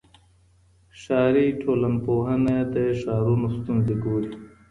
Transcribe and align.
ښاري 1.01 1.47
ټولنپوهنه 1.61 2.55
د 2.73 2.75
ښارونو 2.99 3.47
ستونزې 3.57 3.95
ګوري. 4.03 4.31